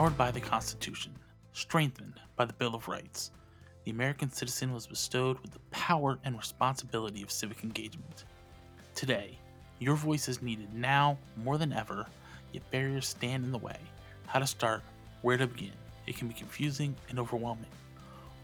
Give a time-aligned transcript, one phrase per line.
[0.00, 1.12] Empowered by the Constitution,
[1.52, 3.32] strengthened by the Bill of Rights,
[3.84, 8.24] the American citizen was bestowed with the power and responsibility of civic engagement.
[8.94, 9.36] Today,
[9.78, 12.06] your voice is needed now more than ever,
[12.54, 13.76] yet barriers stand in the way.
[14.24, 14.80] How to start,
[15.20, 15.72] where to begin.
[16.06, 17.66] It can be confusing and overwhelming.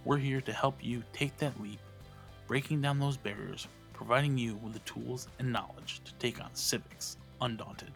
[0.05, 1.81] We're here to help you take that leap,
[2.47, 7.17] breaking down those barriers, providing you with the tools and knowledge to take on civics
[7.41, 7.93] undaunted.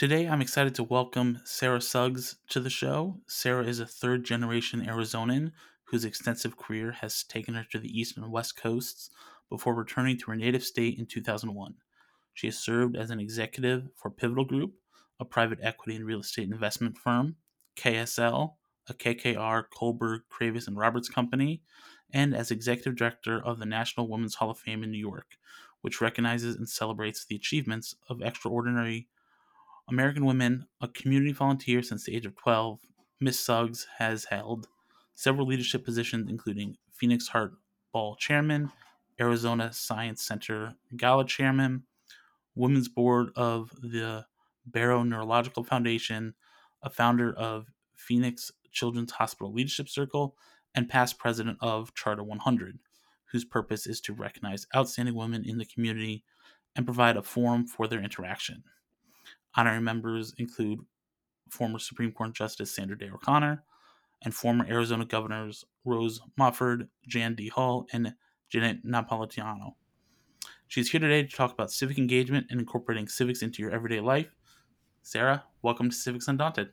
[0.00, 3.20] Today, I'm excited to welcome Sarah Suggs to the show.
[3.26, 5.52] Sarah is a third generation Arizonan
[5.88, 9.10] whose extensive career has taken her to the East and West Coasts
[9.50, 11.74] before returning to her native state in 2001.
[12.32, 14.72] She has served as an executive for Pivotal Group,
[15.20, 17.36] a private equity and real estate investment firm,
[17.76, 18.54] KSL,
[18.88, 21.60] a KKR, Kohlberg, Kravis, and Roberts company,
[22.10, 25.36] and as executive director of the National Women's Hall of Fame in New York,
[25.82, 29.06] which recognizes and celebrates the achievements of extraordinary
[29.90, 32.78] American Women, a community volunteer since the age of 12,
[33.20, 34.68] Miss Suggs has held
[35.14, 37.54] several leadership positions, including Phoenix Heart
[37.92, 38.70] Ball Chairman,
[39.20, 41.82] Arizona Science Center Gala Chairman,
[42.54, 44.26] Women's Board of the
[44.64, 46.34] Barrow Neurological Foundation,
[46.82, 50.36] a founder of Phoenix Children's Hospital Leadership Circle,
[50.74, 52.78] and past president of Charter 100,
[53.32, 56.22] whose purpose is to recognize outstanding women in the community
[56.76, 58.62] and provide a forum for their interaction.
[59.56, 60.80] Honorary members include
[61.50, 63.64] former Supreme Court Justice Sandra Day O'Connor
[64.22, 68.14] and former Arizona governors Rose Mofford, Jane Dee Hull, and
[68.48, 69.74] Janet Napolitano.
[70.68, 74.36] She's here today to talk about civic engagement and incorporating civics into your everyday life.
[75.02, 76.70] Sarah, welcome to Civics Undaunted.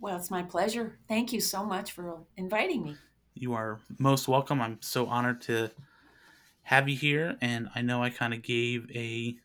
[0.00, 0.98] Well, it's my pleasure.
[1.08, 2.96] Thank you so much for inviting me.
[3.34, 4.60] You are most welcome.
[4.60, 5.70] I'm so honored to
[6.62, 9.36] have you here, and I know I kind of gave a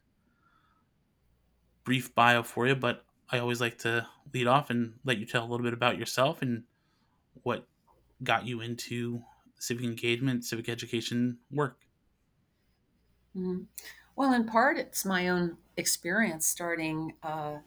[1.83, 5.43] brief bio for you, but I always like to lead off and let you tell
[5.43, 6.63] a little bit about yourself and
[7.43, 7.67] what
[8.23, 9.23] got you into
[9.59, 11.77] civic engagement, civic education work.
[13.35, 13.63] Mm-hmm.
[14.15, 17.57] Well, in part, it's my own experience starting uh,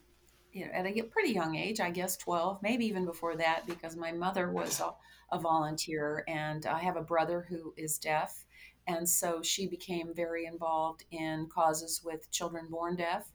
[0.54, 3.96] you know, at a pretty young age, I guess 12, maybe even before that, because
[3.96, 4.92] my mother was a,
[5.32, 8.44] a volunteer and I have a brother who is deaf.
[8.86, 13.26] And so she became very involved in causes with children born deaf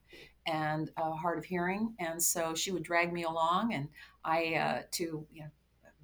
[0.46, 3.88] and uh, hard of hearing, and so she would drag me along, and
[4.24, 5.50] I uh, to you know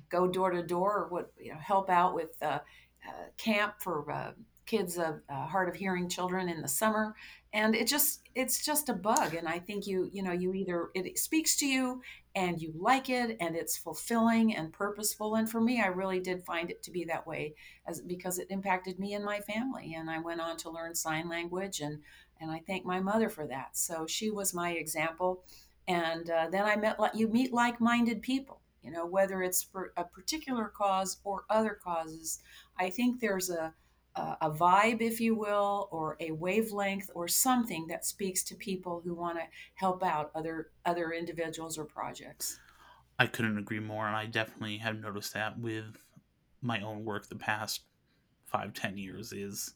[0.10, 2.60] go door to door or what you know help out with uh,
[3.08, 4.32] uh camp for uh,
[4.66, 7.16] kids of uh, hard of hearing children in the summer,
[7.54, 10.90] and it just it's just a bug, and I think you you know you either
[10.94, 12.02] it speaks to you
[12.36, 16.44] and you like it and it's fulfilling and purposeful and for me i really did
[16.44, 17.56] find it to be that way
[17.88, 21.30] as because it impacted me and my family and i went on to learn sign
[21.30, 22.00] language and
[22.40, 23.78] and I thank my mother for that.
[23.78, 25.44] So she was my example.
[25.88, 28.62] And uh, then I met you meet like-minded people.
[28.82, 32.40] You know, whether it's for a particular cause or other causes.
[32.78, 33.74] I think there's a
[34.16, 39.14] a vibe, if you will, or a wavelength, or something that speaks to people who
[39.14, 39.44] want to
[39.76, 42.60] help out other other individuals or projects.
[43.20, 45.98] I couldn't agree more, and I definitely have noticed that with
[46.62, 47.82] my own work the past
[48.46, 49.74] five, ten years is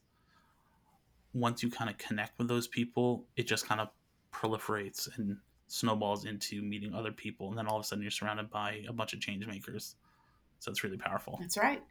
[1.34, 3.90] once you kind of connect with those people, it just kind of
[4.34, 8.50] proliferates and snowballs into meeting other people, and then all of a sudden you're surrounded
[8.50, 9.96] by a bunch of change makers.
[10.60, 11.38] So it's really powerful.
[11.40, 11.84] That's right.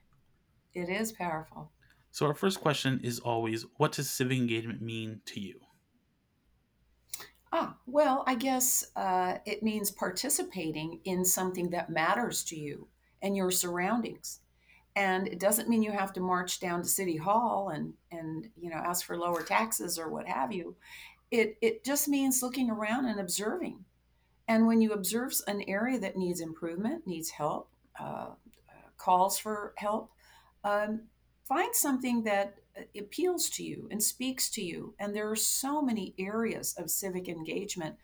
[0.74, 1.70] It is powerful.
[2.18, 5.60] So our first question is always, what does civic engagement mean to you?
[7.52, 12.88] Ah, well, I guess uh, it means participating in something that matters to you
[13.22, 14.40] and your surroundings.
[14.96, 18.68] And it doesn't mean you have to march down to city hall and and you
[18.68, 20.74] know ask for lower taxes or what have you.
[21.30, 23.84] It it just means looking around and observing.
[24.48, 28.30] And when you observe an area that needs improvement needs help uh,
[28.96, 30.10] calls for help
[30.64, 31.02] um,
[31.48, 35.80] find something that uh, appeals to you and speaks to you and there are so
[35.82, 37.96] many areas of civic engagement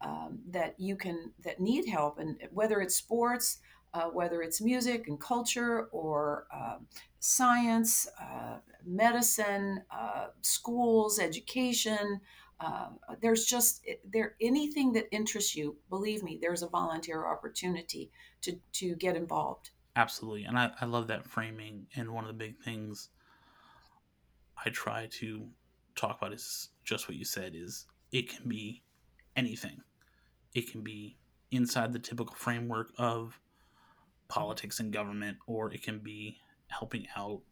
[0.00, 3.58] um, that you can that need help and whether it's sports
[3.94, 6.76] uh, whether it's music and culture or uh,
[7.20, 8.56] science, uh,
[8.86, 12.20] medicine, uh, schools, education.
[12.58, 12.88] Uh,
[13.20, 15.76] there's just there anything that interests you.
[15.90, 18.10] Believe me, there's a volunteer opportunity
[18.42, 19.71] to to get involved.
[19.96, 21.86] Absolutely, and I, I love that framing.
[21.96, 23.10] And one of the big things
[24.64, 25.48] I try to
[25.94, 28.82] talk about is just what you said: is it can be
[29.36, 29.82] anything.
[30.54, 31.16] It can be
[31.50, 33.38] inside the typical framework of
[34.28, 37.42] politics and government, or it can be helping out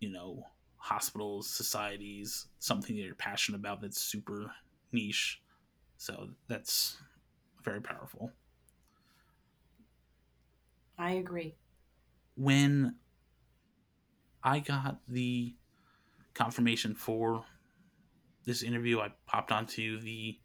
[0.00, 0.44] you know,
[0.76, 4.52] hospitals, societies, something that you're passionate about that's super
[4.92, 5.42] niche.
[5.96, 6.98] So that's
[7.64, 8.32] very powerful.
[10.98, 11.54] I agree.
[12.34, 12.96] When
[14.42, 15.54] I got the
[16.34, 17.44] confirmation for
[18.44, 20.38] this interview, I popped onto the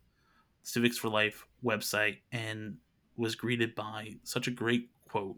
[0.62, 2.78] Civics for Life website and
[3.16, 5.38] was greeted by such a great quote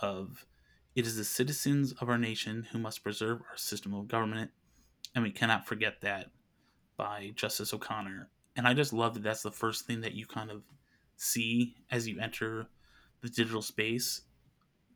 [0.00, 0.46] of
[0.94, 4.50] it is the citizens of our nation who must preserve our system of government
[5.14, 6.30] and we cannot forget that
[6.96, 8.28] by Justice O'Connor.
[8.56, 10.62] And I just love that that's the first thing that you kind of
[11.16, 12.68] see as you enter
[13.24, 14.20] the digital space.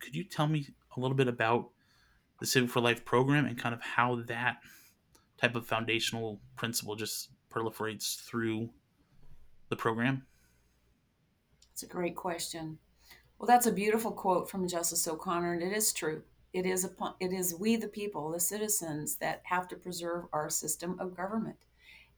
[0.00, 1.70] Could you tell me a little bit about
[2.40, 4.58] the Civic for Life program and kind of how that
[5.40, 8.68] type of foundational principle just proliferates through
[9.70, 10.26] the program?
[11.70, 12.78] That's a great question.
[13.38, 16.22] Well, that's a beautiful quote from Justice O'Connor, and it is true.
[16.52, 20.50] It is upon, it is we the people, the citizens, that have to preserve our
[20.50, 21.58] system of government,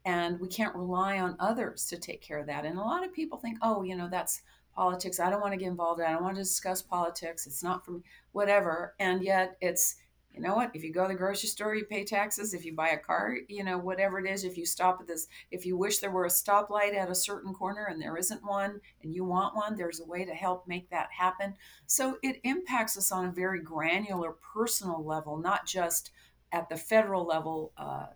[0.05, 2.65] and we can't rely on others to take care of that.
[2.65, 4.43] And a lot of people think, oh, you know, that's
[4.75, 5.21] politics.
[5.21, 6.01] I don't want to get involved.
[6.01, 7.47] I don't want to discuss politics.
[7.47, 8.01] It's not for me,
[8.33, 8.95] whatever.
[8.99, 9.97] And yet, it's
[10.33, 12.73] you know what if you go to the grocery store you pay taxes if you
[12.73, 15.77] buy a car you know whatever it is if you stop at this if you
[15.77, 19.25] wish there were a stoplight at a certain corner and there isn't one and you
[19.25, 21.55] want one there's a way to help make that happen
[21.87, 26.13] so it impacts us on a very granular personal level not just
[26.53, 28.07] at the federal level uh,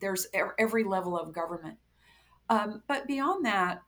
[0.00, 0.26] there's
[0.58, 1.76] every level of government
[2.50, 3.82] um, but beyond that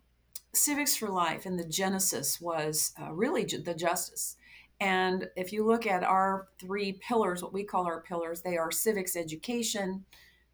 [0.53, 4.37] civics for life and the genesis was uh, really the justice
[4.81, 8.71] and if you look at our three pillars, what we call our pillars, they are
[8.71, 10.07] civics education,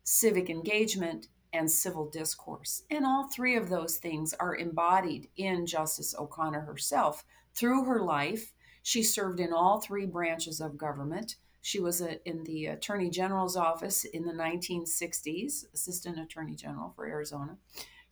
[0.02, 2.82] civic engagement, and civil discourse.
[2.90, 7.24] And all three of those things are embodied in Justice O'Connor herself.
[7.54, 8.52] Through her life,
[8.82, 11.36] she served in all three branches of government.
[11.62, 17.06] She was a, in the Attorney General's office in the 1960s, Assistant Attorney General for
[17.06, 17.58] Arizona.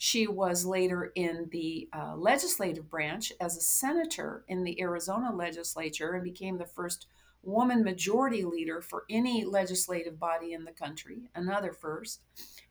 [0.05, 6.13] She was later in the uh, legislative branch as a senator in the Arizona legislature
[6.13, 7.07] and became the first
[7.43, 12.21] woman majority leader for any legislative body in the country, another first.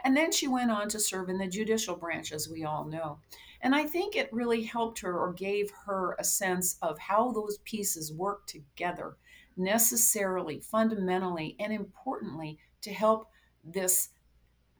[0.03, 3.18] And then she went on to serve in the judicial branch, as we all know.
[3.62, 7.57] And I think it really helped her or gave her a sense of how those
[7.65, 9.18] pieces work together
[9.57, 13.31] necessarily, fundamentally, and importantly to help
[13.63, 14.09] this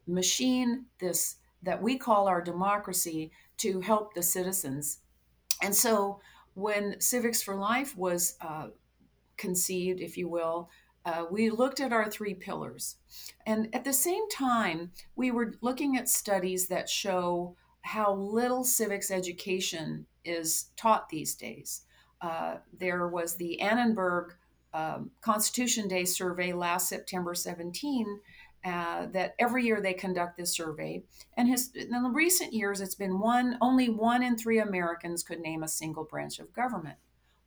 [0.06, 5.00] machine, this that we call our democracy to help the citizens.
[5.62, 6.20] And so
[6.54, 8.68] when Civics for Life was uh,
[9.38, 10.70] conceived, if you will,
[11.06, 12.96] uh, we looked at our three pillars.
[13.46, 19.12] And at the same time, we were looking at studies that show how little civics
[19.12, 21.82] education is taught these days.
[22.22, 24.34] Uh, there was the Annenberg
[24.74, 28.20] um, Constitution Day survey last September 17
[28.66, 31.04] uh, that every year they conduct this survey.
[31.36, 35.40] And his, in the recent years, it's been one, only one in three Americans could
[35.40, 36.98] name a single branch of government.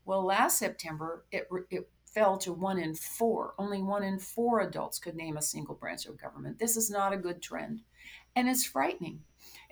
[0.04, 3.54] Well, last September, it, it fell to one in four.
[3.58, 6.58] Only one in four adults could name a single branch of government.
[6.58, 7.82] This is not a good trend.
[8.34, 9.20] And it's frightening.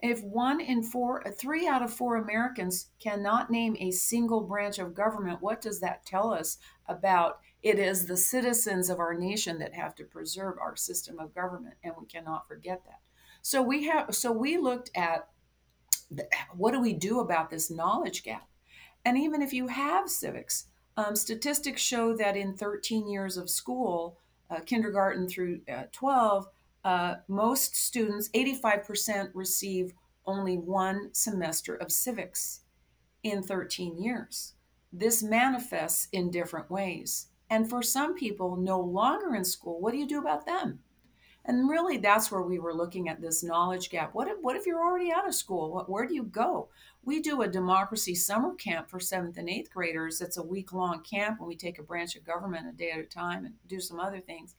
[0.02, 4.94] If one in four, three out of four Americans cannot name a single branch of
[4.94, 9.72] government, what does that tell us about it is the citizens of our nation that
[9.72, 13.00] have to preserve our system of government, and we cannot forget that.
[13.40, 15.28] So we have so we looked at
[16.10, 18.46] the, what do we do about this knowledge gap,
[19.02, 20.66] and even if you have civics,
[20.98, 24.18] um, statistics show that in 13 years of school,
[24.50, 26.46] uh, kindergarten through uh, 12,
[26.84, 29.94] uh, most students, 85%, receive
[30.26, 32.60] only one semester of civics
[33.22, 34.52] in 13 years.
[34.92, 37.28] This manifests in different ways.
[37.54, 40.80] And for some people no longer in school, what do you do about them?
[41.44, 44.12] And really, that's where we were looking at this knowledge gap.
[44.12, 45.72] What if, what if you're already out of school?
[45.72, 46.68] What, where do you go?
[47.04, 50.20] We do a democracy summer camp for seventh and eighth graders.
[50.20, 52.98] It's a week long camp, and we take a branch of government a day at
[52.98, 54.56] a time and do some other things.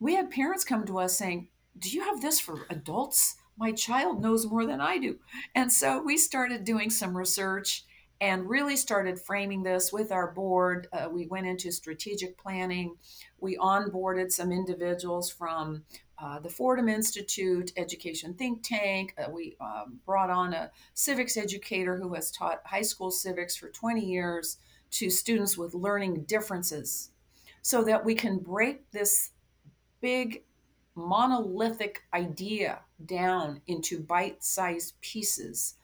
[0.00, 1.48] We had parents come to us saying,
[1.78, 3.36] Do you have this for adults?
[3.58, 5.18] My child knows more than I do.
[5.54, 7.84] And so we started doing some research
[8.20, 10.88] and really started framing this with our board.
[10.92, 12.96] Uh, we went into strategic planning.
[13.40, 15.84] We onboarded some individuals from
[16.20, 19.14] uh, the Fordham Institute Education Think Tank.
[19.16, 23.68] Uh, we um, brought on a civics educator who has taught high school civics for
[23.68, 24.58] 20 years
[24.90, 27.10] to students with learning differences
[27.62, 29.30] so that we can break this
[30.00, 30.42] big
[30.94, 35.74] monolithic idea down into bite sized pieces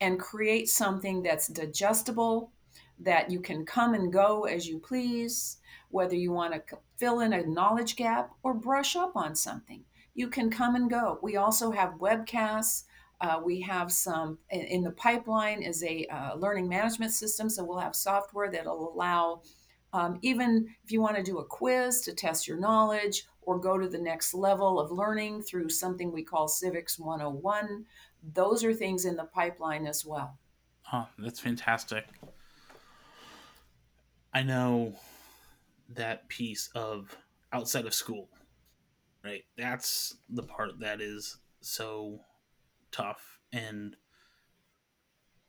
[0.00, 2.52] and create something that's digestible,
[2.98, 5.58] that you can come and go as you please,
[5.90, 9.84] whether you want to fill in a knowledge gap, or brush up on something.
[10.14, 11.18] You can come and go.
[11.22, 12.84] We also have webcasts.
[13.20, 17.78] Uh, we have some in the pipeline is a uh, learning management system, so we'll
[17.78, 19.40] have software that'll allow
[19.92, 23.78] um, even if you want to do a quiz to test your knowledge or go
[23.78, 27.84] to the next level of learning through something we call Civics 101,
[28.34, 30.38] those are things in the pipeline as well.
[30.92, 32.06] Oh, that's fantastic.
[34.32, 34.94] I know
[35.88, 37.16] that piece of
[37.52, 38.28] outside of school,
[39.24, 39.44] right?
[39.56, 42.20] That's the part that is so
[42.92, 43.38] tough.
[43.52, 43.96] And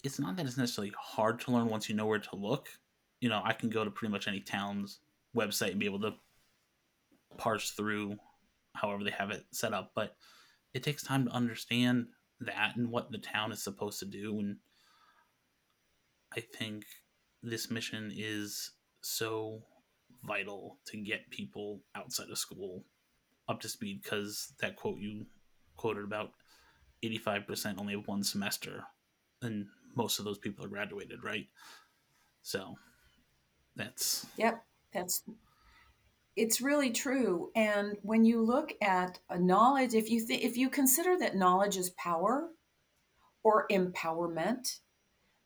[0.03, 2.69] it's not that it's necessarily hard to learn once you know where to look.
[3.19, 4.99] You know, I can go to pretty much any town's
[5.35, 6.13] website and be able to
[7.37, 8.17] parse through
[8.73, 10.15] however they have it set up, but
[10.73, 12.07] it takes time to understand
[12.41, 14.39] that and what the town is supposed to do.
[14.39, 14.57] And
[16.35, 16.85] I think
[17.43, 19.61] this mission is so
[20.23, 22.83] vital to get people outside of school
[23.47, 25.25] up to speed because that quote you
[25.77, 26.31] quoted about
[27.03, 28.83] 85% only have one semester
[29.41, 31.47] and most of those people are graduated right
[32.41, 32.75] so
[33.75, 35.23] that's yep that's
[36.37, 41.17] it's really true and when you look at a knowledge if you if you consider
[41.17, 42.49] that knowledge is power
[43.43, 44.79] or empowerment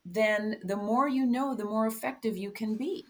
[0.05, 3.05] then the more you know the more effective you can be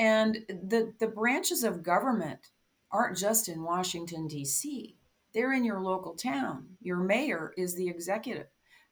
[0.00, 2.48] and the the branches of government
[2.90, 4.96] aren't just in Washington D.C.
[5.32, 6.76] They're in your local town.
[6.80, 8.46] Your mayor is the executive.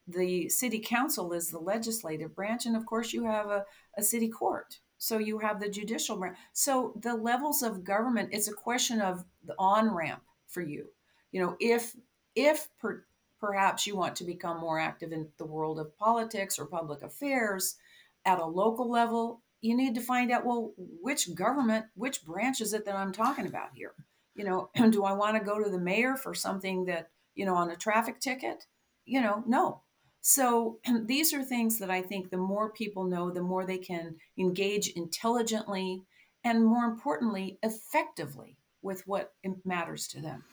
[0.07, 2.67] The city council is the legislative branch.
[2.67, 3.65] And of course, you have a,
[3.97, 4.79] a city court.
[4.99, 6.37] So you have the judicial branch.
[6.53, 10.87] So the levels of government, it's a question of the on ramp for you.
[11.33, 11.97] You know, if
[12.35, 13.05] if per,
[13.41, 17.77] perhaps you want to become more active in the world of politics or public affairs
[18.25, 22.73] at a local level, you need to find out well which government which branch is
[22.73, 23.95] it that i'm talking about here
[24.35, 27.55] you know do i want to go to the mayor for something that you know
[27.55, 28.67] on a traffic ticket
[29.05, 29.83] you know no
[30.21, 34.17] so these are things that i think the more people know the more they can
[34.39, 36.03] engage intelligently
[36.45, 39.33] and more importantly effectively with what
[39.65, 40.45] matters to them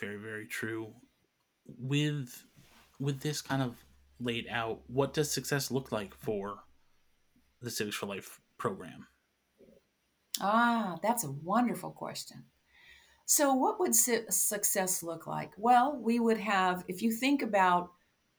[0.00, 0.92] very very true
[1.78, 2.44] with
[3.00, 3.76] with this kind of
[4.20, 6.58] laid out what does success look like for
[7.60, 9.06] the Civics for Life program?
[10.40, 12.44] Ah, that's a wonderful question.
[13.30, 15.52] So, what would success look like?
[15.58, 17.90] Well, we would have, if you think about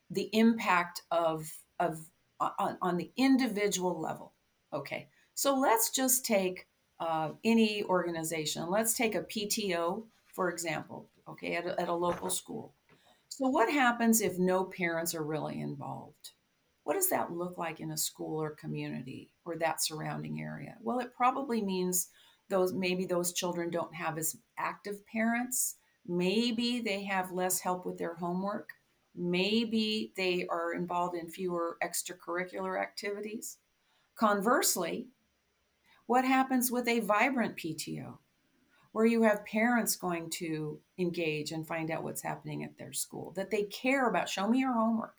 [0.10, 1.48] the impact of,
[1.80, 2.00] of
[2.40, 4.34] on, on the individual level,
[4.74, 5.08] okay.
[5.36, 6.68] So let's just take
[7.00, 8.68] uh, any organization.
[8.72, 12.74] Let's take a PTO, for example, okay, at a, at a local school.
[13.28, 16.32] So, what happens if no parents are really involved?
[16.84, 20.78] What does that look like in a school or community or that surrounding area?
[20.82, 22.10] Well, it probably means
[22.50, 25.76] those maybe those children don't have as active parents.
[26.08, 28.72] Maybe they have less help with their homework.
[29.16, 33.58] Maybe they are involved in fewer extracurricular activities.
[34.16, 35.08] Conversely,
[36.06, 38.18] what happens with a vibrant PTO?
[38.92, 43.32] where you have parents going to engage and find out what's happening at their school,
[43.36, 44.28] that they care about.
[44.28, 45.14] Show me your homework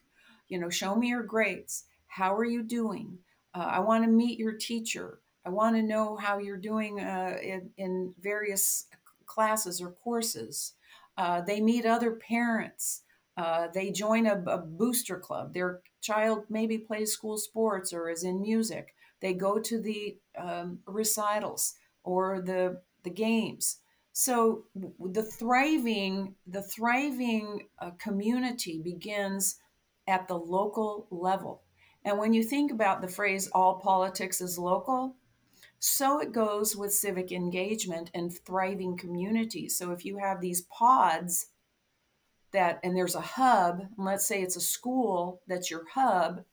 [0.50, 3.16] you know show me your grades how are you doing
[3.54, 7.36] uh, i want to meet your teacher i want to know how you're doing uh,
[7.42, 8.86] in, in, various
[9.30, 10.74] classes or courses.
[11.16, 13.02] Uh, they meet other parents.
[13.36, 15.54] Uh, they join a, a, booster club.
[15.54, 18.94] Their child maybe plays school sports or is in music.
[19.20, 23.78] They go to the um, recitals or the the games.
[24.12, 29.56] So the thriving the thriving uh, community begins
[30.08, 31.62] at the local level.
[32.04, 35.16] And when you think about the phrase all politics is local,
[35.80, 39.76] so it goes with civic engagement and thriving communities.
[39.76, 41.46] So if you have these pods
[42.52, 46.44] that, and there's a hub, and let's say it's a school that's your hub,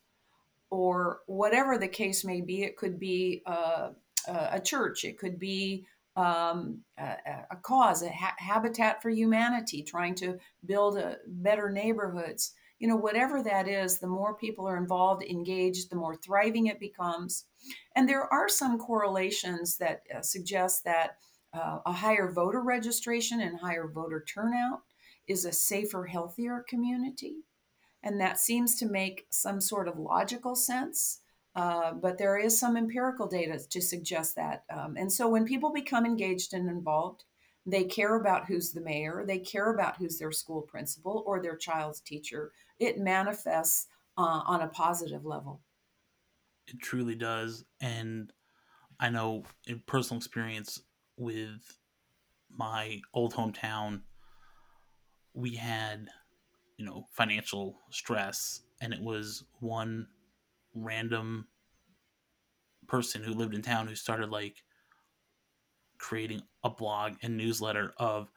[0.69, 3.89] or whatever the case may be, it could be a,
[4.27, 7.17] a church, it could be um, a,
[7.51, 12.95] a, cause, a ha- Habitat for Humanity, trying to build a, better neighborhoods you know,
[12.95, 17.45] whatever that is, the more people are involved, engaged, the more thriving it becomes.
[17.95, 21.17] And there are some correlations that uh, suggest that
[21.53, 24.81] uh, a higher voter registration and higher voter turnout
[25.27, 27.37] is a safer, healthier community.
[28.03, 31.21] And that seems to make some sort of logical sense.
[31.55, 34.63] Uh, but there is some empirical data to suggest that.
[34.69, 37.23] Um, and so when people become engaged and involved,
[37.67, 41.57] they care about who's the mayor, they care about who's their school principal or their
[41.57, 42.53] child's teacher.
[42.79, 45.61] It manifests uh, on a positive level.
[46.67, 47.65] It truly does.
[47.81, 48.31] And
[48.99, 50.81] I know in personal experience
[51.17, 51.77] with
[52.49, 54.01] my old hometown,
[55.33, 56.07] we had,
[56.77, 60.07] you know, financial stress, and it was one
[60.73, 61.47] random
[62.87, 64.63] person who lived in town who started like
[65.97, 68.29] creating a blog and newsletter of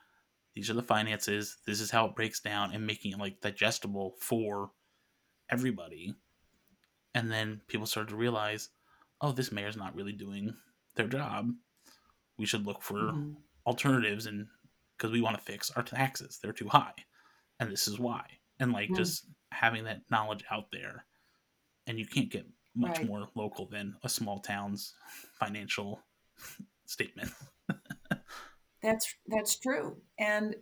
[0.54, 4.14] these are the finances, this is how it breaks down, and making it like digestible
[4.18, 4.70] for
[5.48, 6.14] everybody.
[7.14, 8.70] And then people started to realize,
[9.20, 10.54] oh, this mayor's not really doing
[10.96, 11.52] their job.
[12.36, 13.32] We should look for mm-hmm.
[13.66, 14.48] alternatives and
[14.96, 16.38] because we want to fix our taxes.
[16.42, 16.92] They're too high.
[17.58, 18.24] And this is why.
[18.58, 21.04] And like just having that knowledge out there.
[21.86, 23.06] And you can't get much right.
[23.06, 24.94] more local than a small town's
[25.38, 26.02] financial
[26.90, 27.30] statement.
[28.82, 29.96] that's that's true.
[30.18, 30.54] And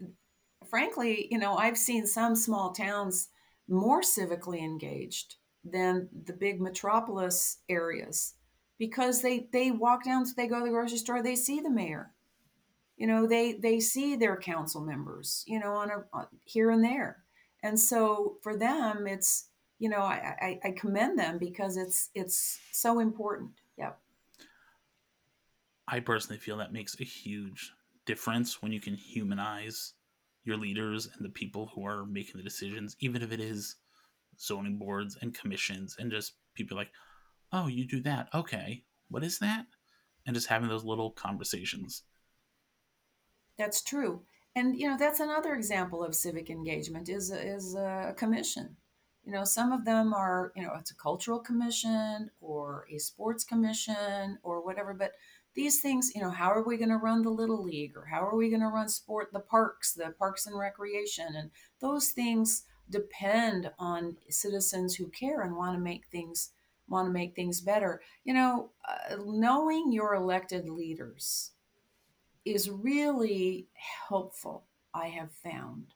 [0.68, 3.28] frankly, you know, I've seen some small towns
[3.68, 8.34] more civically engaged than the big metropolis areas
[8.78, 12.12] because they they walk down they go to the grocery store they see the mayor
[12.96, 16.82] you know they they see their council members you know on a on, here and
[16.84, 17.24] there
[17.62, 22.58] and so for them it's you know I, I i commend them because it's it's
[22.72, 23.98] so important yep
[25.88, 27.72] i personally feel that makes a huge
[28.06, 29.94] difference when you can humanize
[30.44, 33.76] your leaders and the people who are making the decisions even if it is
[34.40, 36.90] zoning boards and commissions and just people like
[37.52, 39.66] oh you do that okay what is that
[40.26, 42.04] and just having those little conversations
[43.58, 44.22] that's true.
[44.54, 48.76] And you know, that's another example of civic engagement is is a commission.
[49.24, 53.44] You know, some of them are, you know, it's a cultural commission or a sports
[53.44, 55.12] commission or whatever, but
[55.54, 58.20] these things, you know, how are we going to run the little league or how
[58.20, 61.50] are we going to run sport the parks, the parks and recreation and
[61.80, 66.50] those things depend on citizens who care and want to make things
[66.88, 68.00] want to make things better.
[68.24, 71.50] You know, uh, knowing your elected leaders
[72.44, 73.66] is really
[74.08, 75.92] helpful, I have found.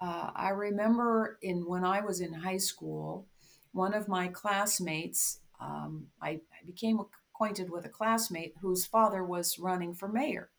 [0.00, 3.26] Uh, I remember in when I was in high school,
[3.72, 6.98] one of my classmates, um, I, I became
[7.42, 10.50] acquainted with a classmate whose father was running for mayor.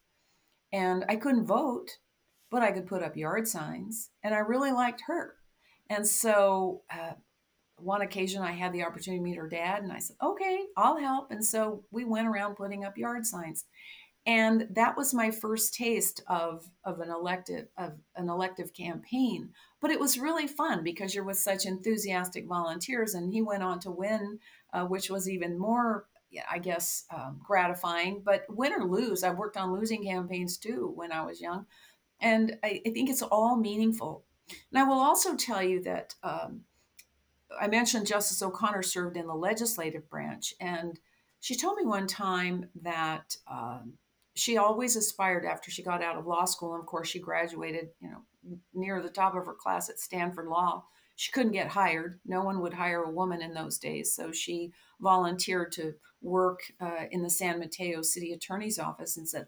[0.74, 1.92] And I couldn't vote,
[2.52, 5.36] but I could put up yard signs, and I really liked her.
[5.90, 7.14] And so, uh,
[7.78, 10.98] one occasion, I had the opportunity to meet her dad, and I said, Okay, I'll
[10.98, 11.32] help.
[11.32, 13.64] And so we went around putting up yard signs
[14.26, 19.50] and that was my first taste of of an elective of an elective campaign
[19.82, 23.80] but it was really fun because you're with such enthusiastic volunteers and he went on
[23.80, 24.40] to win
[24.74, 26.06] uh, which was even more
[26.50, 31.12] i guess um, gratifying but win or lose i worked on losing campaigns too when
[31.12, 31.66] i was young
[32.20, 36.62] and i, I think it's all meaningful and i will also tell you that um,
[37.60, 41.00] i mentioned justice o'connor served in the legislative branch and
[41.44, 43.96] she told me one time that um,
[44.34, 46.74] she always aspired after she got out of law school.
[46.74, 50.48] And of course, she graduated, you know, near the top of her class at Stanford
[50.48, 50.86] Law.
[51.16, 52.22] She couldn't get hired.
[52.26, 54.14] No one would hire a woman in those days.
[54.14, 59.46] So she volunteered to work uh, in the San Mateo City Attorney's Office and said,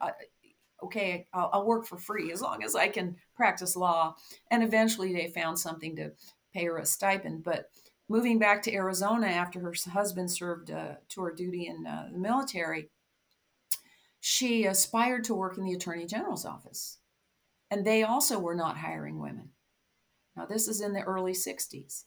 [0.84, 4.16] okay, I'll, I'll, work for free as long as I can practice law.
[4.52, 6.12] And eventually they found something to
[6.54, 7.44] pay her a stipend.
[7.44, 7.70] But
[8.10, 12.90] moving back to Arizona after her husband served uh, tour duty in uh, the military,
[14.20, 17.00] she aspired to work in the Attorney General's office.
[17.72, 19.50] And they also were not hiring women.
[20.36, 22.04] Now, this is in the early 60s.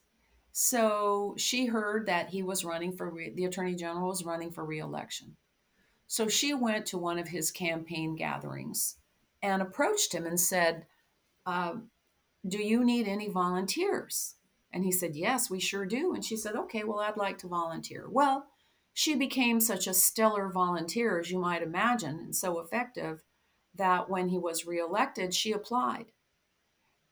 [0.61, 4.65] So she heard that he was running for, re- the Attorney General was running for
[4.65, 5.37] reelection.
[6.09, 8.97] So she went to one of his campaign gatherings
[9.41, 10.87] and approached him and said,
[11.47, 11.75] uh,
[12.45, 14.35] Do you need any volunteers?
[14.73, 16.13] And he said, Yes, we sure do.
[16.13, 18.09] And she said, Okay, well, I'd like to volunteer.
[18.11, 18.47] Well,
[18.93, 23.21] she became such a stellar volunteer, as you might imagine, and so effective
[23.77, 26.07] that when he was reelected, she applied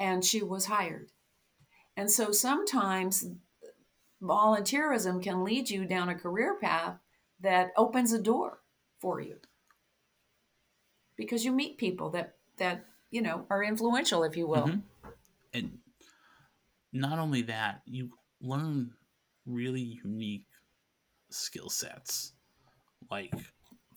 [0.00, 1.12] and she was hired.
[1.96, 3.26] And so sometimes
[4.22, 6.98] volunteerism can lead you down a career path
[7.40, 8.60] that opens a door
[9.00, 9.36] for you
[11.16, 15.08] because you meet people that that you know are influential if you will mm-hmm.
[15.52, 15.78] and
[16.92, 18.90] not only that you learn
[19.44, 20.46] really unique
[21.30, 22.32] skill sets
[23.10, 23.32] like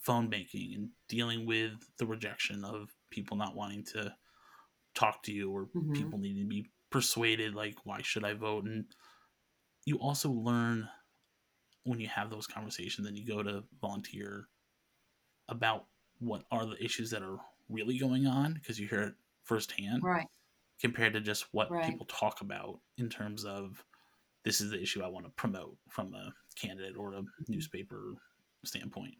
[0.00, 4.14] phone banking and dealing with the rejection of people not wanting to
[4.94, 5.92] talk to you or mm-hmm.
[5.92, 8.84] people needing to be persuaded like why should i vote and
[9.86, 10.88] you also learn
[11.84, 14.46] when you have those conversations and you go to volunteer
[15.48, 15.86] about
[16.18, 20.26] what are the issues that are really going on because you hear it firsthand right
[20.80, 21.86] compared to just what right.
[21.86, 23.84] people talk about in terms of
[24.44, 28.14] this is the issue I want to promote from a candidate or a newspaper
[28.64, 29.14] standpoint.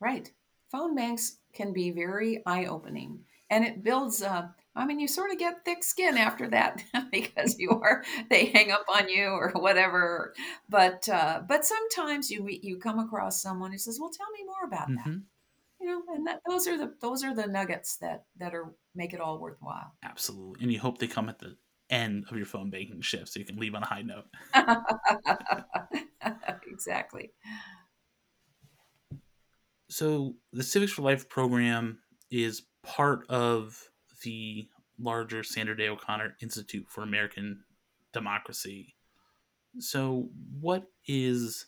[0.00, 0.30] Right.
[0.70, 3.20] Phone banks can be very eye opening
[3.50, 6.82] and it builds uh, I mean, you sort of get thick skin after that
[7.12, 10.34] because you are they hang up on you or whatever.
[10.68, 14.44] But uh, but sometimes you meet you come across someone who says, "Well, tell me
[14.44, 15.18] more about that." hmm
[15.80, 19.12] You know, and that those are the those are the nuggets that that are make
[19.12, 19.92] it all worthwhile.
[20.02, 20.62] Absolutely.
[20.62, 21.56] And you hope they come at the
[21.90, 24.24] end of your phone banking shift so you can leave on a high note.
[26.66, 27.30] exactly.
[29.90, 31.98] So the Civics for Life program
[32.30, 33.90] is part of
[34.24, 37.64] the larger Sandra Day O'Connor Institute for American
[38.12, 38.94] Democracy.
[39.78, 40.28] So
[40.60, 41.66] what is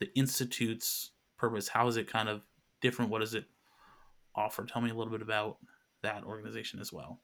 [0.00, 1.68] the institute's purpose?
[1.68, 2.42] How is it kind of
[2.80, 3.10] different?
[3.10, 3.44] What does it
[4.34, 4.64] offer?
[4.64, 5.58] Tell me a little bit about
[6.02, 7.20] that organization as well.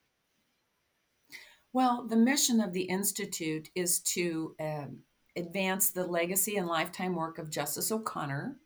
[1.72, 4.98] Well, the mission of the Institute is to um,
[5.36, 8.56] advance the legacy and lifetime work of Justice O'Connor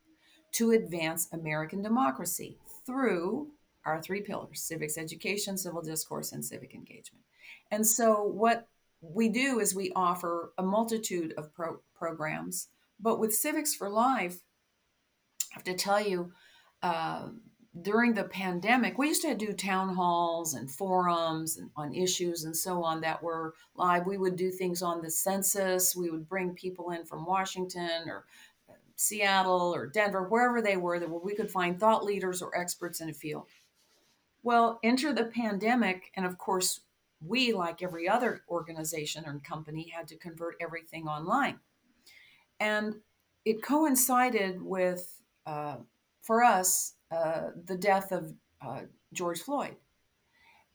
[0.52, 3.48] to advance American democracy through
[3.86, 7.24] our three pillars civics education, civil discourse, and civic engagement.
[7.70, 8.68] And so, what
[9.00, 12.68] we do is we offer a multitude of pro- programs,
[13.00, 14.40] but with Civics for Life,
[15.52, 16.32] I have to tell you,
[16.82, 17.28] uh,
[17.82, 22.56] during the pandemic, we used to do town halls and forums and on issues and
[22.56, 24.06] so on that were live.
[24.06, 25.94] We would do things on the census.
[25.94, 28.24] We would bring people in from Washington or
[28.68, 33.00] uh, Seattle or Denver, wherever they were, that we could find thought leaders or experts
[33.00, 33.46] in a field.
[34.46, 36.78] Well, enter the pandemic, and of course,
[37.20, 41.58] we, like every other organization or company, had to convert everything online.
[42.60, 42.94] And
[43.44, 45.78] it coincided with, uh,
[46.22, 48.82] for us, uh, the death of uh,
[49.12, 49.74] George Floyd.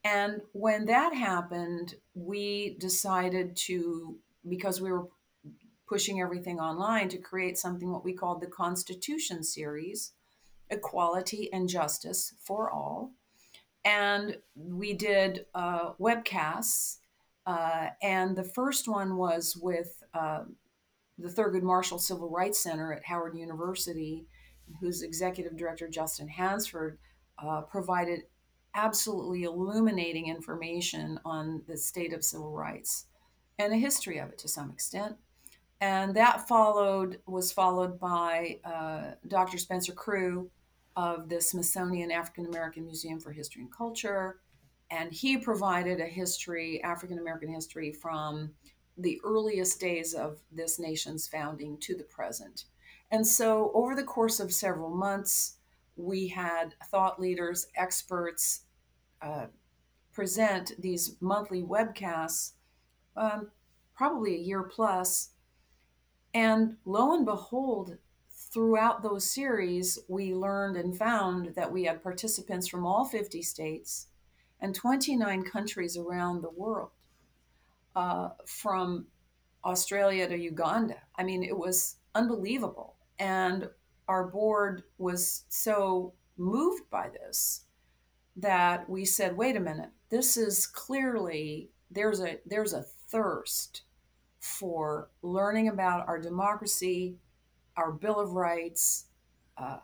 [0.04, 4.18] And when that happened, we decided to,
[4.50, 5.08] because we were
[5.88, 10.12] pushing everything online, to create something what we called the Constitution series
[10.70, 13.14] Equality and Justice for All.
[13.84, 16.98] And we did uh, webcasts.
[17.46, 20.44] Uh, and the first one was with uh,
[21.18, 24.26] the Thurgood Marshall Civil Rights Center at Howard University
[24.80, 26.98] whose executive director, Justin Hansford,
[27.40, 28.22] uh, provided
[28.74, 33.08] absolutely illuminating information on the state of civil rights
[33.60, 35.16] and a history of it to some extent.
[35.82, 39.58] And that followed was followed by uh, Dr.
[39.58, 40.50] Spencer Crew
[40.96, 44.40] of the Smithsonian African American Museum for History and Culture,
[44.90, 48.52] and he provided a history, African American history, from
[48.98, 52.66] the earliest days of this nation's founding to the present.
[53.10, 55.58] And so, over the course of several months,
[55.96, 58.62] we had thought leaders, experts
[59.22, 59.48] uh,
[60.14, 62.52] present these monthly webcasts,
[63.16, 63.50] um,
[63.96, 65.30] probably a year plus.
[66.34, 67.98] And lo and behold,
[68.54, 74.08] throughout those series, we learned and found that we had participants from all 50 states
[74.60, 76.92] and 29 countries around the world,
[77.96, 79.08] uh, from
[79.64, 80.98] Australia to Uganda.
[81.16, 82.96] I mean, it was unbelievable.
[83.20, 83.70] And
[84.08, 87.66] our board was so moved by this
[88.36, 93.84] that we said, wait a minute, this is clearly there's a there's a thirst
[94.40, 97.18] for learning about our democracy,
[97.82, 99.06] our Bill of Rights,
[99.58, 99.78] uh,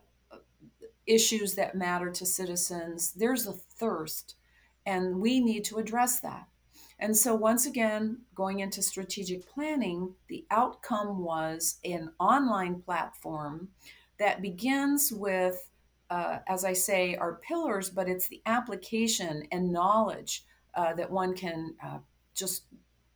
[1.07, 3.13] issues that matter to citizens.
[3.13, 4.35] There's a thirst,
[4.85, 6.47] and we need to address that.
[6.99, 13.69] And so, once again, going into strategic planning, the outcome was an online platform
[14.19, 15.69] that begins with,
[16.09, 21.35] uh, as I say, our pillars, but it's the application and knowledge uh, that one
[21.35, 21.99] can uh,
[22.33, 22.63] just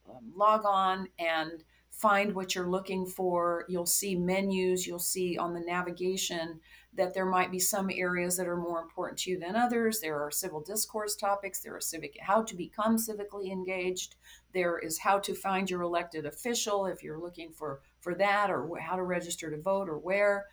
[0.10, 1.64] um, log on and
[2.02, 3.66] find what you're looking for.
[3.70, 6.60] You'll see menus, you'll see on the navigation
[6.94, 10.02] that there might be some areas that are more important to you than others.
[10.02, 14.16] There are civil discourse topics, there are civic how to become civically engaged.
[14.54, 18.68] There is how to find your elected official if you're looking for for that or
[18.80, 20.48] how to register to vote or where.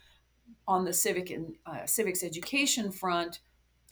[0.66, 3.40] On the civic and uh, civics education front,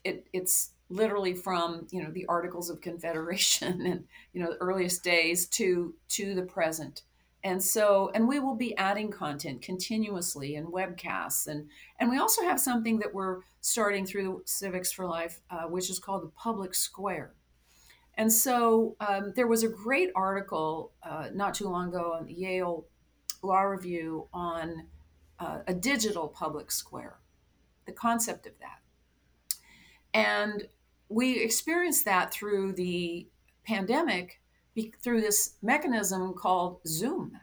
[0.04, 5.02] it, it's literally from you know the Articles of Confederation and you know the earliest
[5.02, 7.02] days to to the present
[7.44, 11.46] and so and we will be adding content continuously and webcasts.
[11.46, 11.68] And
[12.00, 15.98] and we also have something that we're starting through civics for life uh, which is
[15.98, 17.34] called the public square.
[18.14, 22.32] And so um, there was a great article uh, not too long ago on the
[22.32, 22.86] yale
[23.42, 24.86] law review on
[25.38, 27.18] uh, a digital public square
[27.86, 28.80] the concept of that.
[30.12, 30.68] And
[31.08, 33.28] we experienced that through the
[33.64, 34.40] pandemic
[35.02, 37.38] through this mechanism called Zoom.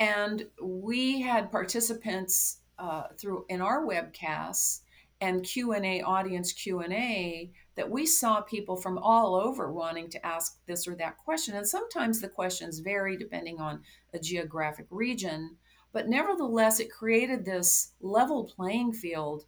[0.00, 4.80] And we had participants uh, through in our webcasts,
[5.20, 10.86] and q&a audience q&a that we saw people from all over wanting to ask this
[10.86, 13.80] or that question and sometimes the questions vary depending on
[14.12, 15.56] a geographic region
[15.92, 19.44] but nevertheless it created this level playing field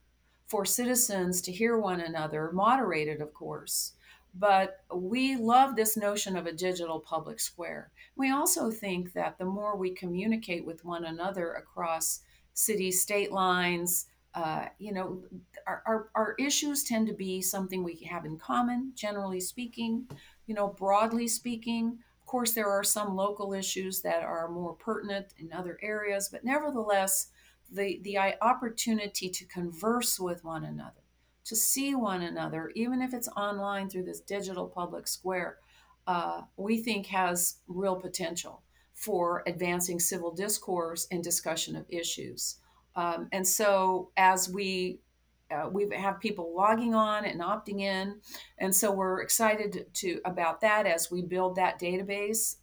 [0.47, 3.93] for citizens to hear one another moderated of course
[4.39, 7.91] but we love this notion of a digital public square.
[8.17, 12.21] We also think that the more we communicate with one another across
[12.53, 15.23] city state lines, uh, you know,
[15.67, 20.07] our, our, our, issues tend to be something we have in common, generally speaking,
[20.47, 21.99] you know, broadly speaking.
[22.21, 26.45] Of course, there are some local issues that are more pertinent in other areas, but
[26.45, 27.29] nevertheless,
[27.73, 31.03] the, the opportunity to converse with one another,
[31.47, 35.59] to see one another, even if it's online through this digital public square,
[36.07, 38.63] uh, we think has real potential
[38.95, 42.57] for advancing civil discourse and discussion of issues.
[42.97, 45.01] Um, and so, as we
[45.49, 48.21] uh, we have people logging on and opting in,
[48.59, 52.57] and so we're excited to about that as we build that database.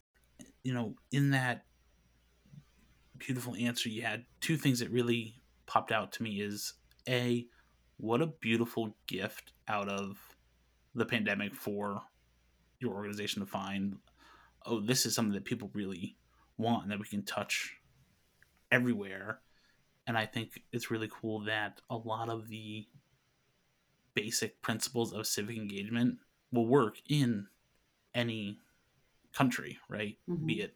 [0.63, 1.63] You know, in that
[3.17, 6.73] beautiful answer you had, two things that really popped out to me is
[7.07, 7.45] a
[8.03, 10.17] what a beautiful gift out of
[10.93, 12.01] the pandemic for
[12.79, 13.95] your organization to find
[14.65, 16.17] oh this is something that people really
[16.57, 17.77] want and that we can touch
[18.73, 19.39] everywhere
[20.05, 22.85] and i think it's really cool that a lot of the
[24.15, 26.17] basic principles of civic engagement
[26.51, 27.47] will work in
[28.13, 28.57] any
[29.33, 30.45] country right mm-hmm.
[30.45, 30.73] be it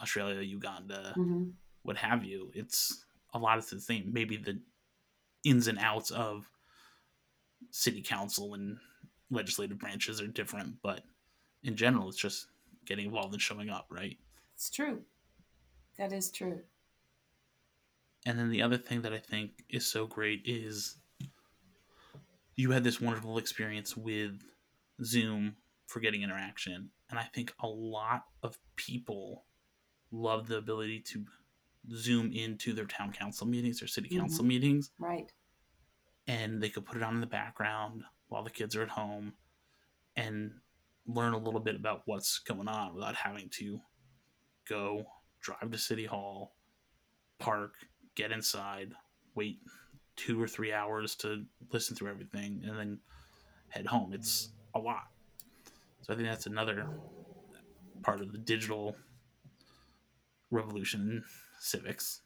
[0.00, 1.44] australia uganda mm-hmm.
[1.82, 4.58] what have you it's a lot of the same maybe the
[5.44, 6.48] ins and outs of
[7.70, 8.78] city council and
[9.30, 11.02] legislative branches are different, but
[11.62, 12.46] in general, it's just
[12.86, 14.16] getting involved and showing up, right?
[14.54, 15.02] It's true.
[15.98, 16.60] That is true.
[18.26, 20.96] And then the other thing that I think is so great is
[22.56, 24.40] you had this wonderful experience with
[25.02, 26.90] Zoom for getting interaction.
[27.10, 29.44] And I think a lot of people
[30.10, 31.24] love the ability to
[31.94, 34.48] zoom into their town council meetings or city council mm-hmm.
[34.48, 34.90] meetings.
[34.98, 35.30] Right
[36.26, 39.34] and they could put it on in the background while the kids are at home
[40.16, 40.52] and
[41.06, 43.80] learn a little bit about what's going on without having to
[44.68, 45.04] go
[45.40, 46.54] drive to city hall
[47.38, 47.74] park
[48.14, 48.92] get inside
[49.34, 49.58] wait
[50.16, 52.98] two or three hours to listen through everything and then
[53.68, 54.12] head home.
[54.12, 55.08] It's a lot.
[56.02, 56.86] So i think that's another
[58.02, 58.94] part of the digital
[60.50, 61.24] revolution in
[61.58, 62.20] civics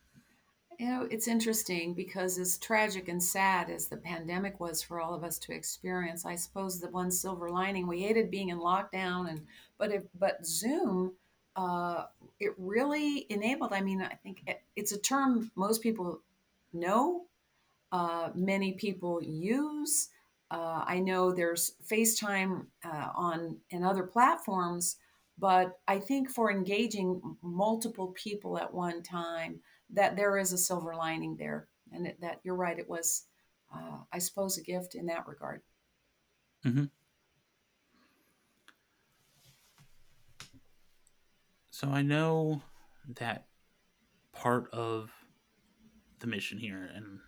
[0.79, 5.13] you know, it's interesting because as tragic and sad as the pandemic was for all
[5.13, 9.29] of us to experience, I suppose the one silver lining we hated being in lockdown,
[9.29, 9.45] and
[9.77, 11.15] but if but Zoom,
[11.57, 12.05] uh,
[12.39, 13.73] it really enabled.
[13.73, 16.21] I mean, I think it, it's a term most people
[16.73, 17.25] know,
[17.91, 20.11] uh, many people use.
[20.49, 24.97] Uh, I know there's FaceTime uh, on and other platforms,
[25.39, 29.59] but I think for engaging multiple people at one time
[29.91, 32.79] that there is a silver lining there, and it, that you're right.
[32.79, 33.25] It was,
[33.75, 35.63] uh, I suppose, a gift in that regard.
[36.65, 36.85] Mm-hmm.
[41.71, 42.63] So I know
[43.21, 43.47] that
[44.33, 45.11] part of
[46.19, 47.21] the mission here and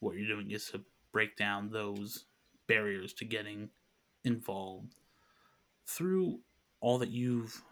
[0.00, 0.80] what you're doing is to
[1.12, 2.24] break down those
[2.66, 3.68] barriers to getting
[4.24, 4.94] involved
[5.86, 6.40] through
[6.80, 7.62] all that you've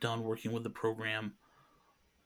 [0.00, 1.34] done working with the program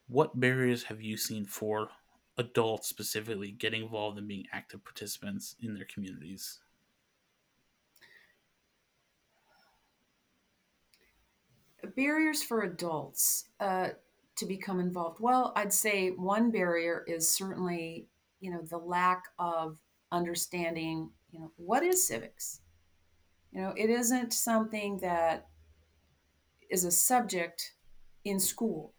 [0.07, 1.89] what barriers have you seen for
[2.37, 6.59] adults specifically getting involved and being active participants in their communities?
[11.95, 13.89] Barriers for adults uh,
[14.37, 15.19] to become involved.
[15.19, 18.07] Well, I'd say one barrier is certainly,
[18.39, 19.79] you know, the lack of
[20.11, 22.61] understanding, you know, what is civics?
[23.51, 25.47] You know, it isn't something that
[26.69, 27.73] is a subject
[28.25, 28.93] in school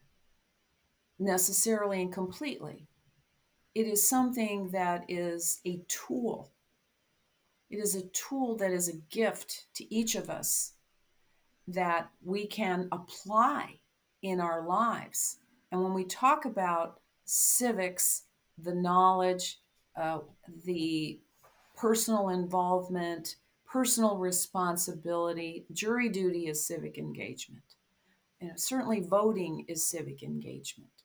[1.18, 2.86] necessarily and completely.
[3.74, 6.52] It is something that is a tool.
[7.70, 10.72] It is a tool that is a gift to each of us
[11.66, 13.80] that we can apply
[14.22, 15.38] in our lives.
[15.70, 18.22] And when we talk about civics,
[18.56, 19.58] the knowledge,
[20.00, 20.20] uh,
[20.64, 21.20] the
[21.76, 27.62] personal involvement, personal responsibility, jury duty is civic engagement.
[28.40, 30.97] And certainly voting is civic engagement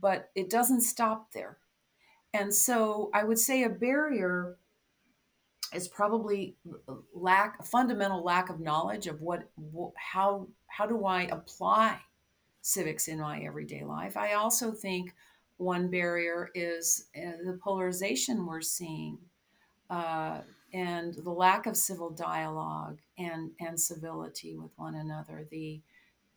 [0.00, 1.58] but it doesn't stop there.
[2.32, 4.58] And so I would say a barrier
[5.74, 6.56] is probably
[7.14, 9.50] lack a fundamental lack of knowledge of what
[9.96, 12.00] how how do I apply
[12.62, 14.16] civics in my everyday life.
[14.16, 15.14] I also think
[15.58, 19.18] one barrier is uh, the polarization we're seeing.
[19.90, 20.40] uh,
[20.72, 25.46] and the lack of civil dialogue and and civility with one another.
[25.50, 25.82] The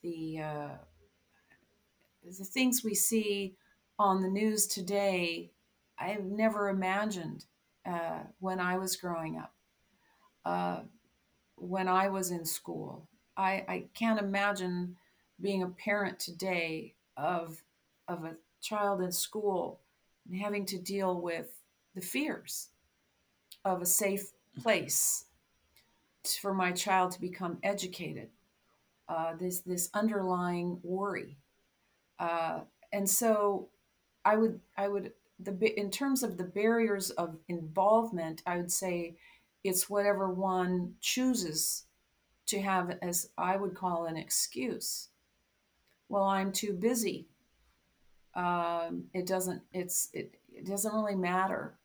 [0.03, 0.69] the uh,
[2.31, 3.55] the things we see
[3.97, 5.51] on the news today,
[5.97, 7.45] I've never imagined
[7.85, 9.53] uh, when I was growing up,
[10.45, 10.81] uh,
[11.55, 13.07] when I was in school.
[13.35, 14.97] I, I can't imagine
[15.39, 17.61] being a parent today of
[18.07, 19.81] of a child in school
[20.25, 21.61] and having to deal with
[21.93, 22.69] the fears
[23.65, 25.25] of a safe place
[26.41, 28.29] for my child to become educated.
[29.07, 31.37] Uh, this this underlying worry,
[32.19, 33.69] uh, and so
[34.25, 39.17] I would I would the in terms of the barriers of involvement, I would say
[39.63, 41.85] it's whatever one chooses
[42.47, 45.09] to have as I would call an excuse.
[46.09, 47.27] Well, I'm too busy.
[48.33, 49.61] Um, it doesn't.
[49.73, 51.75] It's it, it doesn't really matter.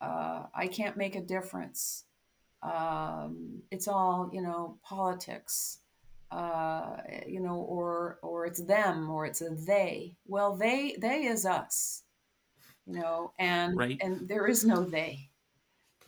[0.00, 2.04] Uh, I can't make a difference.
[2.62, 5.78] Um, it's all you know politics.
[6.32, 6.96] Uh,
[7.28, 10.16] you know, or or it's them or it's a they.
[10.26, 12.04] Well, they they is us.
[12.86, 13.98] You know, and Right.
[14.00, 15.28] and there is no they.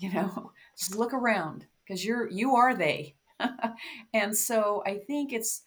[0.00, 3.14] You know, just look around because you're you are they.
[4.14, 5.62] and so I think it's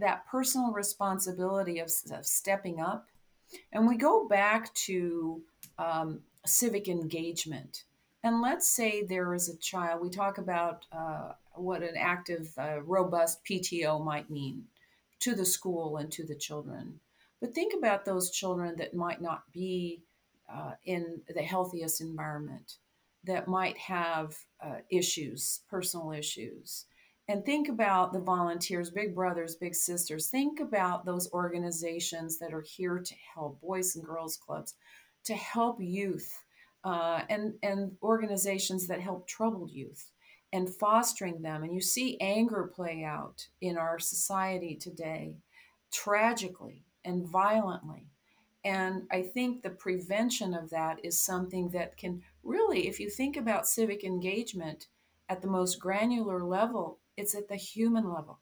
[0.00, 3.06] that personal responsibility of, of stepping up
[3.72, 5.42] and we go back to
[5.78, 7.84] um, civic engagement.
[8.24, 12.80] And let's say there is a child, we talk about uh, what an active, uh,
[12.82, 14.64] robust PTO might mean
[15.20, 17.00] to the school and to the children.
[17.40, 20.02] But think about those children that might not be
[20.52, 22.76] uh, in the healthiest environment,
[23.24, 26.84] that might have uh, issues, personal issues.
[27.28, 30.28] And think about the volunteers, big brothers, big sisters.
[30.28, 34.74] Think about those organizations that are here to help, boys and girls clubs,
[35.24, 36.41] to help youth,
[36.84, 40.10] uh, and and organizations that help troubled youth
[40.52, 41.62] and fostering them.
[41.62, 45.36] And you see anger play out in our society today,
[45.90, 48.06] tragically and violently.
[48.64, 53.36] And I think the prevention of that is something that can really, if you think
[53.36, 54.86] about civic engagement
[55.28, 58.38] at the most granular level, it's at the human level.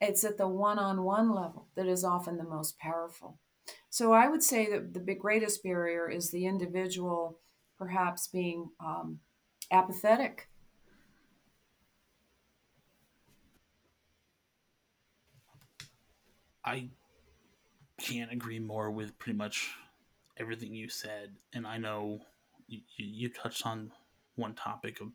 [0.00, 3.38] It's at the one on one level that is often the most powerful.
[3.88, 7.38] So I would say that the greatest barrier is the individual
[7.78, 9.20] perhaps being um,
[9.70, 10.48] apathetic.
[16.64, 16.90] I
[17.98, 19.70] can't agree more with pretty much
[20.36, 21.36] everything you said.
[21.52, 22.20] And I know
[22.68, 23.92] you, you touched on
[24.36, 25.08] one topic of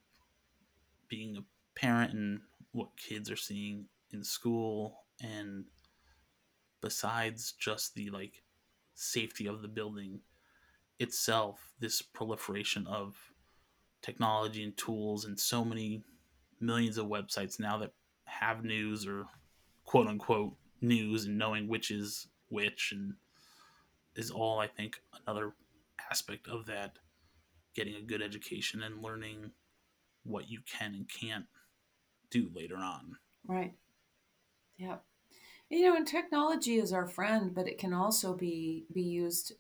[1.08, 2.42] being a parent and
[2.72, 5.66] what kids are seeing in school and
[6.82, 8.44] besides just the like
[8.96, 10.20] safety of the building
[11.00, 13.16] itself this proliferation of
[14.02, 16.02] technology and tools and so many
[16.60, 17.92] millions of websites now that
[18.26, 19.26] have news or
[19.84, 23.14] quote unquote news and knowing which is which and
[24.16, 25.54] is all I think another
[26.10, 26.98] aspect of that
[27.76, 29.52] getting a good education and learning
[30.24, 31.46] what you can and can't
[32.30, 33.18] do later on.
[33.48, 33.74] Right.
[34.78, 34.98] Yeah.
[35.70, 39.54] You know, and technology is our friend, but it can also be be used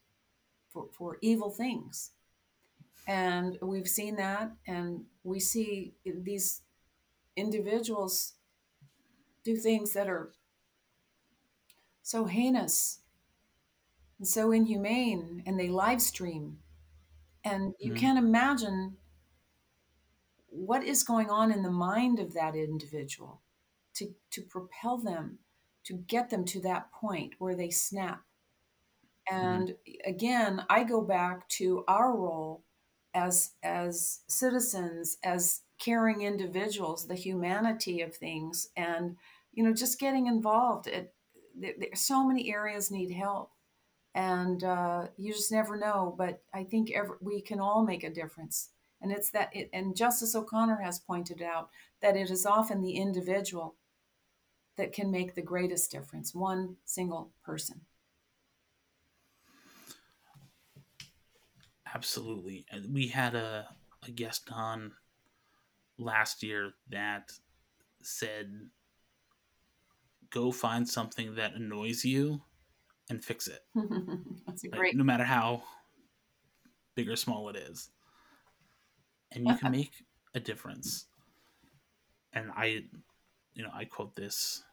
[0.71, 2.11] for, for evil things.
[3.07, 6.61] And we've seen that, and we see these
[7.35, 8.33] individuals
[9.43, 10.31] do things that are
[12.01, 12.99] so heinous
[14.17, 16.59] and so inhumane, and they live stream.
[17.43, 17.99] And you mm-hmm.
[17.99, 18.97] can't imagine
[20.49, 23.41] what is going on in the mind of that individual
[23.95, 25.39] to, to propel them,
[25.85, 28.21] to get them to that point where they snap.
[29.29, 30.09] And mm-hmm.
[30.09, 32.63] again, I go back to our role
[33.13, 39.15] as as citizens, as caring individuals, the humanity of things, and
[39.53, 40.87] you know, just getting involved.
[40.87, 41.13] It,
[41.57, 43.51] there, so many areas need help,
[44.13, 46.13] and uh, you just never know.
[46.17, 48.69] But I think every, we can all make a difference
[49.01, 51.69] and it's that, it, and Justice O'Connor has pointed out
[52.01, 53.75] that it is often the individual
[54.77, 57.81] that can make the greatest difference, one single person.
[61.93, 62.65] Absolutely.
[62.89, 63.69] We had a,
[64.05, 64.91] a guest on
[65.97, 67.31] last year that
[68.01, 68.51] said,
[70.29, 72.41] go find something that annoys you
[73.09, 73.61] and fix it.
[74.45, 74.89] That's a great.
[74.89, 75.63] Like, no matter how
[76.95, 77.89] big or small it is
[79.35, 79.91] and you can make
[80.33, 81.05] a difference.
[82.33, 82.83] And I,
[83.55, 84.63] you know, I quote this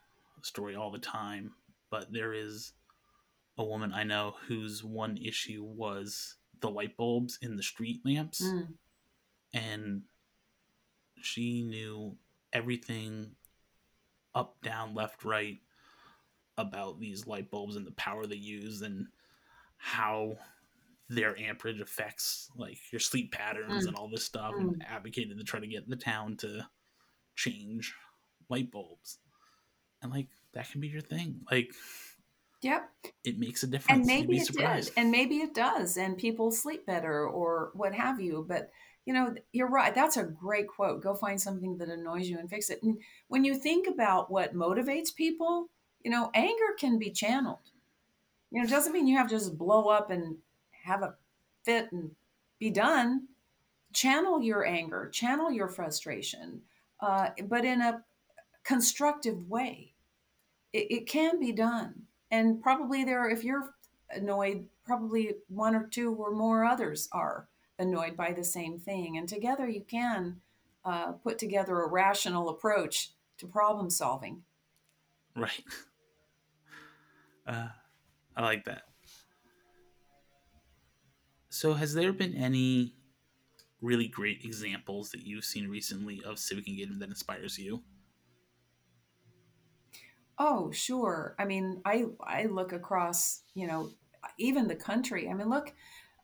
[0.43, 1.51] story all the time,
[1.89, 2.73] but there is
[3.57, 8.41] a woman I know whose one issue was the light bulbs in the street lamps.
[8.43, 8.67] Mm.
[9.53, 10.01] and
[11.21, 12.17] she knew
[12.51, 13.31] everything
[14.35, 15.59] up, down, left, right
[16.57, 19.07] about these light bulbs and the power they use and
[19.77, 20.37] how
[21.09, 23.87] their amperage affects like your sleep patterns Mm.
[23.89, 24.73] and all this stuff Mm.
[24.73, 26.67] and advocated to try to get the town to
[27.35, 27.93] change
[28.53, 29.17] light bulbs.
[30.01, 31.41] And like that can be your thing.
[31.49, 31.73] Like
[32.61, 32.89] Yep.
[33.25, 34.07] it makes a and difference.
[34.07, 34.95] You'd maybe be it surprised.
[34.95, 38.45] Did and maybe it does and people sleep better or what have you.
[38.47, 38.71] But
[39.05, 39.93] you know you're right.
[39.93, 41.03] That's a great quote.
[41.03, 42.81] Go find something that annoys you and fix it.
[42.83, 45.69] And when you think about what motivates people
[46.03, 47.71] you know anger can be channeled.
[48.51, 50.37] You know it doesn't mean you have to just blow up and
[50.85, 51.15] have a
[51.65, 52.11] fit and
[52.59, 53.27] be done.
[53.93, 56.61] Channel your anger channel your frustration.
[57.01, 58.01] Uh, but in a
[58.63, 59.93] constructive way.
[60.71, 62.03] It, it can be done.
[62.31, 63.73] And probably there are if you're
[64.09, 67.47] annoyed probably one or two or more others are
[67.79, 69.17] annoyed by the same thing.
[69.17, 70.41] And together you can
[70.85, 74.43] uh, put together a rational approach to problem solving.
[75.35, 75.63] Right.
[77.45, 77.67] Uh,
[78.37, 78.83] i like that.
[81.49, 82.93] So has there been any
[83.81, 87.83] really great examples that you've seen recently of civic engagement that inspires you
[90.37, 91.35] Oh, sure.
[91.37, 93.91] I mean, I I look across, you know,
[94.37, 95.29] even the country.
[95.29, 95.73] I mean, look,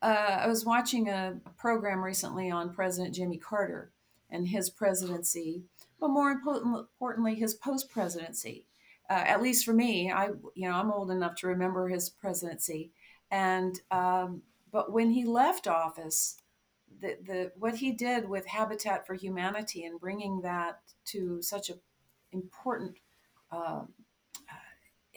[0.02, 3.92] uh, I was watching a, program recently on President Jimmy Carter
[4.30, 5.64] and his presidency,
[6.00, 8.66] but more important, importantly, his post presidency.
[9.10, 12.92] Uh, at least for me, I you know I'm old enough to remember his presidency,
[13.32, 16.38] and um, but when he left office,
[17.02, 21.76] the the what he did with Habitat for Humanity and bringing that to such a
[22.32, 22.98] important
[23.52, 23.82] uh,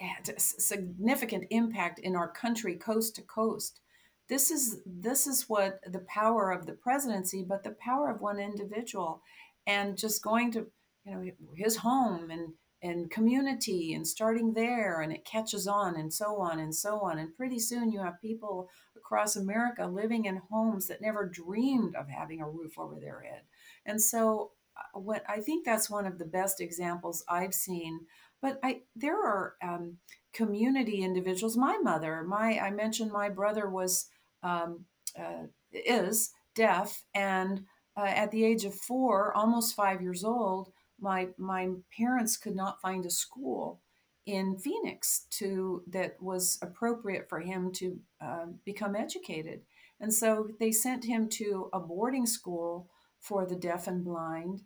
[0.03, 3.81] had a significant impact in our country coast to coast.
[4.29, 8.39] This is this is what the power of the presidency but the power of one
[8.39, 9.23] individual
[9.67, 10.67] and just going to
[11.05, 11.25] you know
[11.57, 16.59] his home and and community and starting there and it catches on and so on
[16.59, 17.19] and so on.
[17.19, 22.09] And pretty soon you have people across america living in homes that never dreamed of
[22.09, 23.43] having a roof over their head.
[23.85, 28.01] And so uh, what i think that's one of the best examples i've seen
[28.43, 29.99] but I there are um,
[30.35, 31.57] community individuals.
[31.57, 34.09] My mother, my I mentioned my brother was
[34.43, 34.85] um,
[35.19, 37.63] uh, is deaf, and
[37.97, 42.81] uh, at the age of four, almost five years old, my my parents could not
[42.83, 43.81] find a school
[44.27, 49.61] in Phoenix to that was appropriate for him to uh, become educated,
[50.01, 52.89] and so they sent him to a boarding school
[53.21, 54.63] for the deaf and blind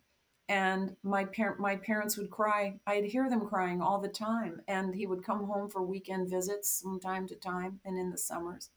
[0.48, 2.78] and my parent my parents would cry.
[2.86, 6.80] I'd hear them crying all the time and he would come home for weekend visits
[6.82, 8.70] from time to time and in the summers.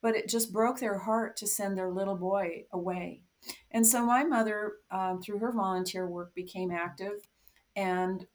[0.00, 3.22] But it just broke their heart to send their little boy away.
[3.70, 7.28] And so my mother um, through her volunteer work became active
[7.76, 8.26] and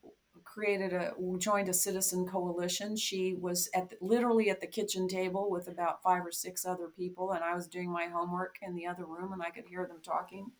[0.44, 2.96] created a joined a citizen coalition.
[2.96, 6.88] She was at the, literally at the kitchen table with about five or six other
[6.88, 9.86] people and i was doing my homework in the other room and i could hear
[9.86, 10.52] them talking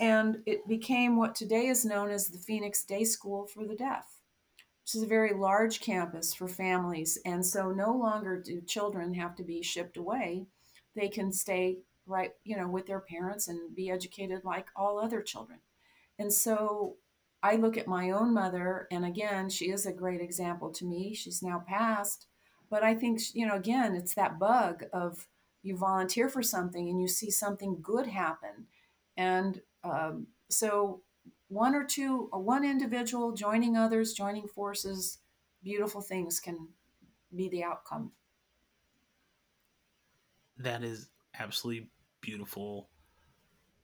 [0.00, 4.20] and it became what today is known as the Phoenix Day School for the Deaf,
[4.82, 7.18] which is a very large campus for families.
[7.24, 10.46] And so no longer do children have to be shipped away.
[10.96, 15.22] They can stay right, you know, with their parents and be educated like all other
[15.22, 15.60] children.
[16.18, 16.96] And so
[17.42, 21.14] I look at my own mother, and again, she is a great example to me.
[21.14, 22.26] She's now passed,
[22.70, 25.28] but I think, you know, again, it's that bug of
[25.62, 28.66] you volunteer for something and you see something good happen.
[29.16, 31.02] And um, so
[31.48, 35.18] one or two, or one individual joining others, joining forces,
[35.62, 36.68] beautiful things can
[37.34, 38.12] be the outcome.
[40.58, 41.08] That is
[41.38, 41.88] absolutely
[42.20, 42.88] beautiful.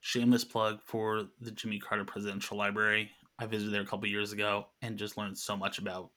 [0.01, 3.11] Shameless plug for the Jimmy Carter Presidential Library.
[3.37, 6.09] I visited there a couple years ago and just learned so much about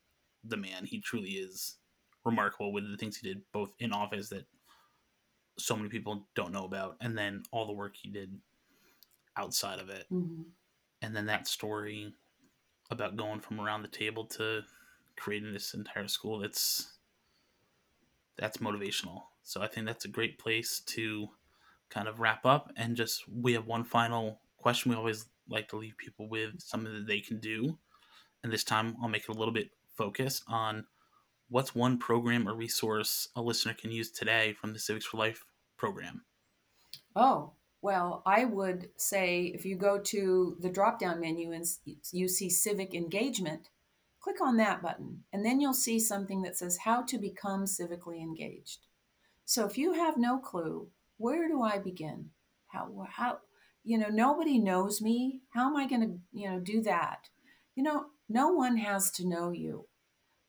[0.45, 0.85] the man.
[0.85, 1.76] He truly is
[2.24, 4.47] remarkable with the things he did both in office that
[5.59, 8.32] so many people don't know about and then all the work he did
[9.37, 10.07] outside of it.
[10.12, 10.43] Mm-hmm.
[11.03, 12.14] And then that story
[12.91, 14.62] about going from around the table to
[15.16, 16.93] creating this entire school, it's
[18.37, 19.22] that's motivational.
[19.43, 21.28] So I think that's a great place to
[21.91, 25.76] kind of wrap up and just we have one final question we always like to
[25.76, 27.78] leave people with something that they can do.
[28.43, 30.87] And this time I'll make it a little bit focused on
[31.49, 35.45] what's one program or resource a listener can use today from the Civics for Life
[35.76, 36.22] program?
[37.14, 37.53] Oh,
[37.85, 41.66] well, I would say if you go to the drop down menu and
[42.12, 43.68] you see civic engagement,
[44.20, 48.22] click on that button, and then you'll see something that says how to become civically
[48.22, 48.87] engaged.
[49.45, 52.30] So if you have no clue, where do I begin?
[52.68, 53.41] How, how,
[53.85, 55.43] you know, nobody knows me.
[55.51, 57.28] How am I going to, you know, do that?
[57.74, 59.89] You know, no one has to know you.